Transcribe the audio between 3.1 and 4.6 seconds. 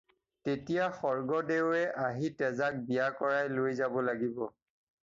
কৰাই লৈ যাব লাগিব।